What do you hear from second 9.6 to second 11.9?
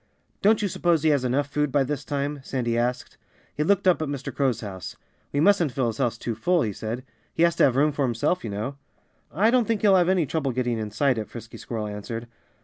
think he'll have any trouble getting inside it," Frisky Squirrel